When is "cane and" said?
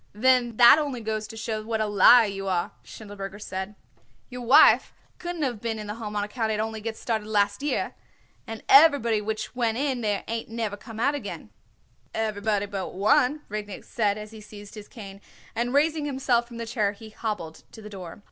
14.87-15.71